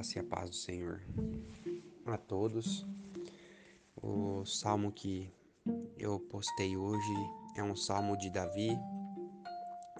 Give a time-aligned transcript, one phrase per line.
[0.00, 1.02] graça e a paz do Senhor
[2.06, 2.86] a todos.
[4.02, 5.30] O salmo que
[5.98, 7.14] eu postei hoje
[7.54, 8.78] é um salmo de Davi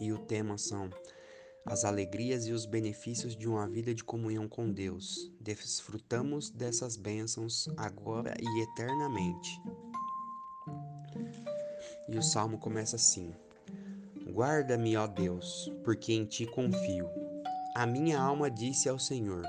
[0.01, 0.89] e o tema são
[1.67, 5.31] as alegrias e os benefícios de uma vida de comunhão com Deus.
[5.39, 9.61] Desfrutamos dessas bênçãos agora e eternamente.
[12.09, 13.35] E o salmo começa assim:
[14.33, 17.07] Guarda-me, ó Deus, porque em ti confio.
[17.75, 19.45] A minha alma disse ao Senhor: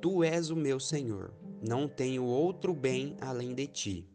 [0.00, 1.32] Tu és o meu Senhor,
[1.66, 4.08] não tenho outro bem além de ti.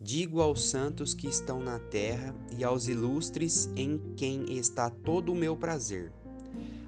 [0.00, 5.34] Digo aos santos que estão na terra e aos ilustres em quem está todo o
[5.34, 6.12] meu prazer.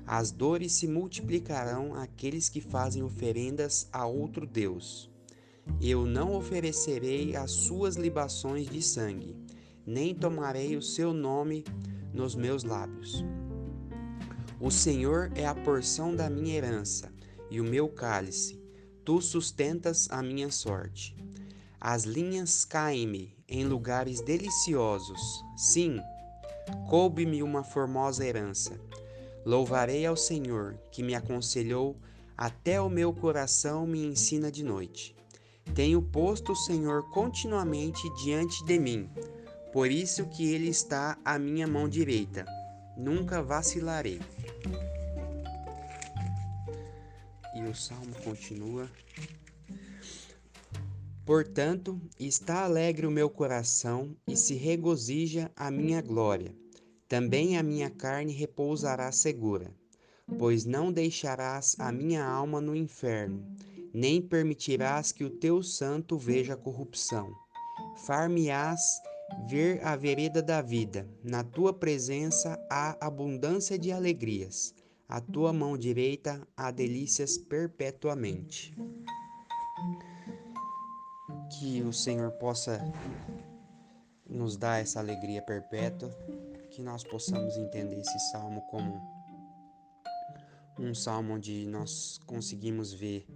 [0.06, 5.11] As dores se multiplicarão àqueles que fazem oferendas a outro Deus.
[5.80, 9.37] Eu não oferecerei as suas libações de sangue,
[9.84, 11.64] nem tomarei o seu nome
[12.12, 13.25] nos meus lábios.
[14.61, 17.20] O Senhor é a porção da minha herança
[17.51, 18.62] e o meu cálice.
[19.05, 21.17] Tu sustentas a minha sorte.
[21.81, 25.20] As linhas caem-me em lugares deliciosos.
[25.57, 26.01] Sim,
[26.89, 28.79] coube-me uma formosa herança.
[29.45, 31.97] Louvarei ao Senhor, que me aconselhou,
[32.37, 35.17] até o meu coração me ensina de noite.
[35.75, 39.09] Tenho posto o Senhor continuamente diante de mim,
[39.73, 42.45] por isso que ele está à minha mão direita.
[42.97, 44.20] Nunca vacilarei.
[47.71, 48.91] O salmo continua.
[51.25, 56.53] Portanto, está alegre o meu coração e se regozija a minha glória.
[57.07, 59.73] Também a minha carne repousará segura,
[60.37, 63.47] pois não deixarás a minha alma no inferno,
[63.95, 67.33] nem permitirás que o teu santo veja corrupção.
[68.05, 68.81] Far-me-ás
[69.48, 71.09] ver a vereda da vida.
[71.23, 74.75] Na tua presença há abundância de alegrias
[75.11, 78.73] a tua mão direita há delícias perpetuamente.
[81.59, 82.81] Que o Senhor possa
[84.25, 86.09] nos dar essa alegria perpétua,
[86.71, 89.03] que nós possamos entender esse salmo como
[90.79, 93.27] um salmo onde nós conseguimos ver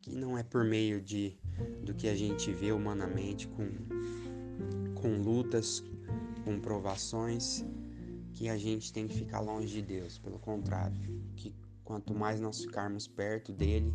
[0.00, 1.38] que não é por meio de
[1.84, 3.68] do que a gente vê humanamente com
[4.94, 5.84] com lutas,
[6.44, 7.64] com provações,
[8.40, 10.16] que a gente tem que ficar longe de Deus.
[10.16, 10.96] Pelo contrário,
[11.36, 13.92] que quanto mais nós ficarmos perto dele,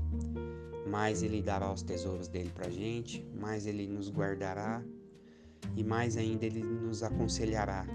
[0.88, 4.84] mais ele dará os tesouros dele para gente, mais ele nos guardará
[5.76, 7.88] e mais ainda ele nos aconselhará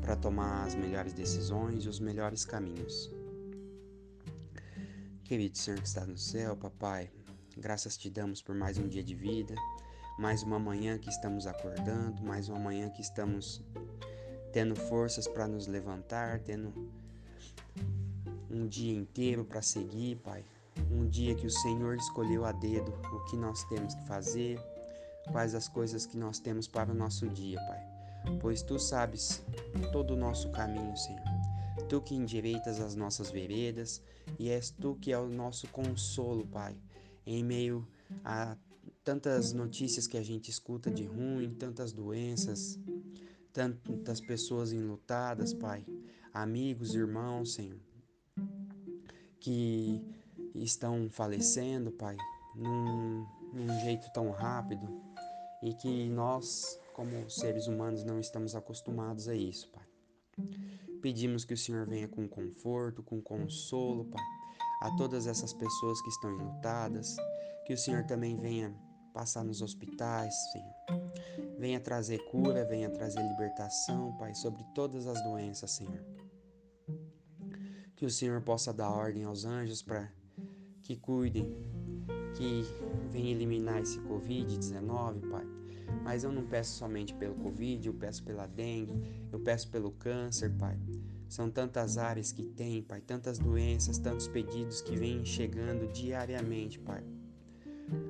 [0.00, 3.12] para tomar as melhores decisões e os melhores caminhos.
[5.24, 7.10] Querido Senhor que está no céu, papai,
[7.56, 9.56] graças te damos por mais um dia de vida,
[10.20, 13.60] mais uma manhã que estamos acordando, mais uma manhã que estamos
[14.52, 16.72] tendo forças para nos levantar, tendo
[18.50, 20.44] um dia inteiro para seguir, Pai.
[20.90, 24.60] Um dia que o Senhor escolheu a dedo o que nós temos que fazer,
[25.30, 28.38] quais as coisas que nós temos para o nosso dia, Pai.
[28.40, 29.42] Pois tu sabes
[29.92, 31.22] todo o nosso caminho, Senhor.
[31.88, 34.02] Tu que endireitas as nossas veredas
[34.38, 36.76] e és tu que é o nosso consolo, Pai,
[37.26, 37.86] em meio
[38.24, 38.56] a
[39.04, 42.78] tantas notícias que a gente escuta de ruim, tantas doenças,
[43.58, 45.84] tantas pessoas enlutadas, Pai,
[46.32, 47.80] amigos, irmãos, Senhor,
[49.40, 50.00] que
[50.54, 52.16] estão falecendo, Pai,
[52.54, 54.86] num, num jeito tão rápido
[55.60, 59.86] e que nós, como seres humanos, não estamos acostumados a isso, Pai.
[61.02, 64.22] Pedimos que o Senhor venha com conforto, com consolo, Pai,
[64.82, 67.16] a todas essas pessoas que estão enlutadas,
[67.66, 68.72] que o Senhor também venha
[69.18, 70.72] passar nos hospitais, Senhor.
[71.58, 76.04] Venha trazer cura, venha trazer libertação, Pai, sobre todas as doenças, Senhor.
[77.96, 80.08] Que o Senhor possa dar ordem aos anjos para
[80.84, 81.52] que cuidem,
[82.36, 82.62] que
[83.10, 85.44] venham eliminar esse Covid-19, Pai.
[86.04, 89.02] Mas eu não peço somente pelo Covid, eu peço pela dengue,
[89.32, 90.78] eu peço pelo câncer, Pai.
[91.28, 97.17] São tantas áreas que tem, Pai, tantas doenças, tantos pedidos que vêm chegando diariamente, Pai.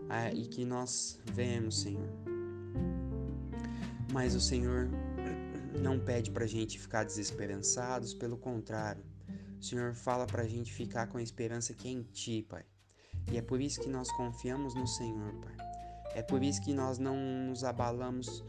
[0.09, 2.09] Ah, e que nós vemos, Senhor,
[4.13, 4.89] mas o Senhor
[5.81, 9.03] não pede para a gente ficar desesperançados, pelo contrário.
[9.61, 12.65] O Senhor fala para a gente ficar com a esperança que é em Ti, Pai.
[13.31, 15.57] E é por isso que nós confiamos no Senhor, Pai.
[16.15, 17.17] É por isso que nós não
[17.47, 18.43] nos abalamos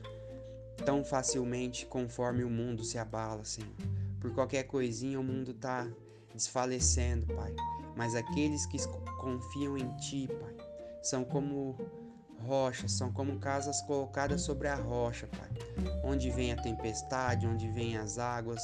[0.85, 3.75] tão facilmente conforme o mundo se abala, Senhor.
[4.19, 5.87] Por qualquer coisinha o mundo está
[6.33, 7.53] desfalecendo, Pai.
[7.95, 8.77] Mas aqueles que
[9.19, 10.55] confiam em Ti, Pai,
[11.01, 11.77] são como
[12.39, 15.49] rochas, são como casas colocadas sobre a rocha, Pai.
[16.03, 18.61] Onde vem a tempestade, onde vem as águas,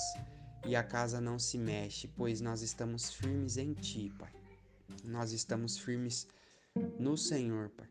[0.65, 4.31] e a casa não se mexe, pois nós estamos firmes em Ti, Pai.
[5.03, 6.27] nós estamos firmes
[6.99, 7.87] no Senhor, Pai.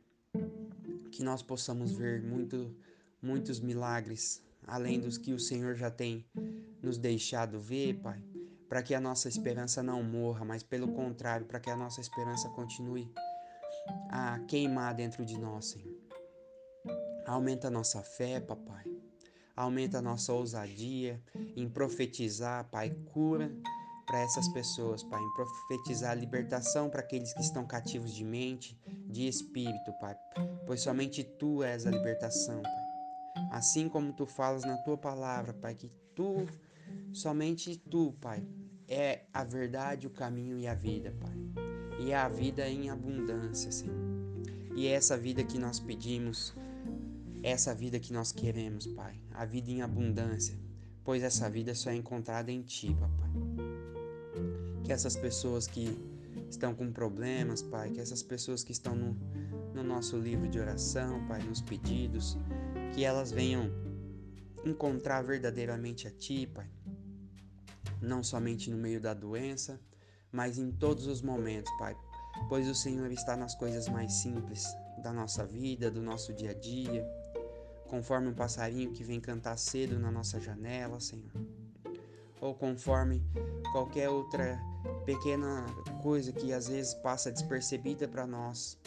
[1.13, 2.75] Que nós possamos ver muito,
[3.23, 6.27] muitos milagres, além dos que o Senhor já tem
[6.83, 8.21] nos deixado ver, Pai.
[8.69, 12.49] Para que a nossa esperança não morra, mas pelo contrário, para que a nossa esperança
[12.51, 13.09] continue
[14.09, 15.95] a queimar dentro de nós, Senhor.
[17.27, 18.85] Aumenta a nossa fé, papai.
[19.57, 21.23] Aumenta a nossa ousadia
[21.57, 23.51] em profetizar, Pai, cura
[24.07, 28.79] para essas pessoas, Pai, em profetizar libertação para aqueles que estão cativos de mente,
[29.09, 30.17] de espírito, Pai,
[30.67, 32.85] pois somente Tu és a libertação, Pai.
[33.51, 36.47] Assim como Tu falas na Tua palavra, Pai, que Tu,
[37.13, 38.45] somente Tu, Pai,
[38.89, 41.64] é a verdade, o caminho e a vida, Pai.
[41.99, 43.97] E a vida em abundância, Senhor.
[44.75, 46.55] E é essa vida que nós pedimos,
[47.43, 49.21] é essa vida que nós queremos, Pai.
[49.33, 50.59] A vida em abundância,
[51.05, 53.25] pois essa vida só é encontrada em Ti, Papai
[54.85, 55.97] que essas pessoas que
[56.49, 59.17] estão com problemas, Pai, que essas pessoas que estão no,
[59.75, 62.37] no nosso livro de oração, Pai, nos pedidos,
[62.93, 63.71] que elas venham
[64.65, 66.69] encontrar verdadeiramente a Ti, Pai,
[68.01, 69.81] não somente no meio da doença,
[70.35, 71.97] mas em todos os momentos, Pai,
[72.49, 74.67] pois o Senhor está nas coisas mais simples
[75.03, 77.09] da nossa vida, do nosso dia a dia,
[77.89, 81.33] conforme um passarinho que vem cantar cedo na nossa janela, Senhor
[82.45, 83.23] ou conforme
[83.73, 84.61] qualquer outra
[85.07, 85.65] pequena
[86.03, 88.79] coisa que às vezes passa despercebida para nós.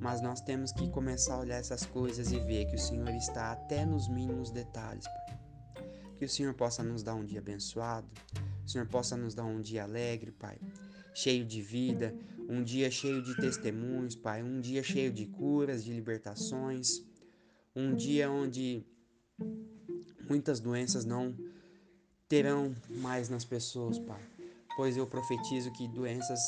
[0.00, 3.50] Mas nós temos que começar a olhar essas coisas e ver que o Senhor está
[3.50, 5.38] até nos mínimos detalhes, Pai.
[6.16, 8.06] Que o Senhor possa nos dar um dia abençoado,
[8.66, 10.58] o Senhor possa nos dar um dia alegre, Pai,
[11.14, 12.14] cheio de vida,
[12.48, 17.00] um dia cheio de testemunhos, Pai, um dia cheio de curas, de libertações,
[17.74, 18.84] um dia onde
[20.28, 21.36] muitas doenças não
[22.28, 24.22] terão mais nas pessoas, Pai.
[24.76, 26.40] Pois eu profetizo que doenças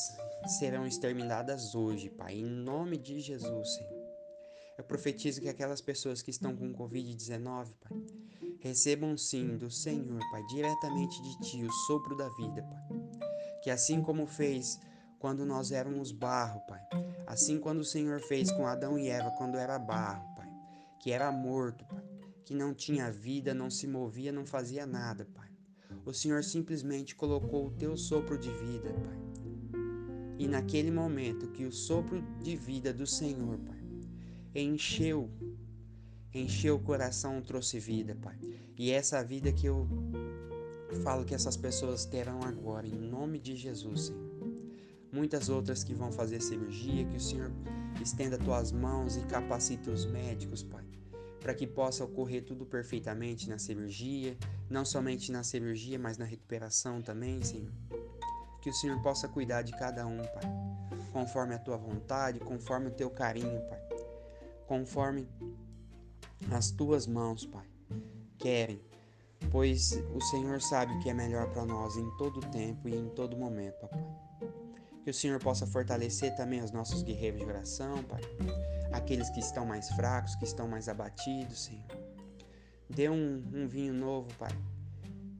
[0.58, 3.98] serão exterminadas hoje, Pai, em nome de Jesus, Senhor.
[4.76, 7.98] Eu profetizo que aquelas pessoas que estão com Covid-19, Pai,
[8.60, 12.82] recebam sim do Senhor, Pai, diretamente de Ti, o sopro da vida, Pai.
[13.62, 14.78] Que assim como fez
[15.18, 16.80] quando nós éramos barro, Pai,
[17.26, 20.48] assim quando o Senhor fez com Adão e Eva quando era barro, Pai,
[21.00, 22.04] que era morto, Pai,
[22.44, 25.48] que não tinha vida, não se movia, não fazia nada, Pai.
[26.04, 29.18] O Senhor simplesmente colocou o teu sopro de vida, Pai.
[30.38, 33.82] E naquele momento que o sopro de vida do Senhor, Pai,
[34.54, 35.30] encheu,
[36.38, 38.36] encheu o coração, trouxe vida, Pai.
[38.76, 39.86] E essa vida que eu
[41.02, 44.28] falo que essas pessoas terão agora, em nome de Jesus, Senhor.
[45.12, 47.50] Muitas outras que vão fazer cirurgia, que o Senhor
[48.00, 50.88] estenda tuas mãos e capacite os médicos, Pai
[51.40, 54.36] para que possa ocorrer tudo perfeitamente na cirurgia,
[54.68, 57.72] não somente na cirurgia, mas na recuperação também, Senhor.
[58.60, 60.42] Que o Senhor possa cuidar de cada um, Pai,
[61.12, 63.80] conforme a tua vontade, conforme o teu carinho, Pai,
[64.66, 65.28] conforme
[66.50, 67.66] as tuas mãos, Pai,
[68.38, 68.80] querem,
[69.50, 73.08] pois o Senhor sabe o que é melhor para nós em todo tempo e em
[73.10, 74.04] todo momento, Papai.
[75.04, 78.20] Que o Senhor possa fortalecer também os nossos guerreiros de oração, Pai
[78.92, 81.86] aqueles que estão mais fracos, que estão mais abatidos, Senhor.
[82.88, 84.52] Dê um, um vinho novo, Pai.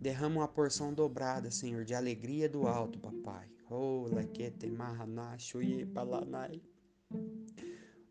[0.01, 3.49] Derrama uma porção dobrada, Senhor, de alegria do alto, papai.
[3.69, 6.63] Oh, lequete mahanash, oye balanai.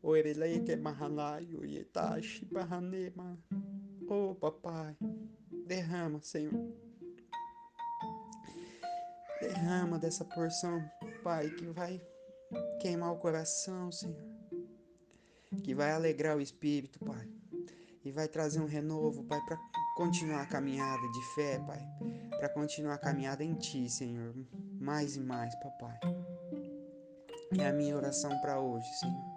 [0.08, 3.38] Oereleike mahanai, oye tashi bahanema.
[4.10, 4.96] Oh, papai.
[5.66, 6.74] Derrama, Senhor.
[9.42, 10.82] Derrama dessa porção,
[11.24, 12.02] Pai, que vai
[12.80, 14.38] queimar o coração, Senhor
[15.64, 17.28] que vai alegrar o espírito, Pai,
[18.04, 19.58] e vai trazer um renovo, Pai, para
[19.96, 21.82] continuar a caminhada de fé, Pai,
[22.38, 24.34] para continuar a caminhada em Ti, Senhor,
[24.80, 26.00] mais e mais, Papai.
[27.58, 29.37] É a minha oração para hoje, Senhor,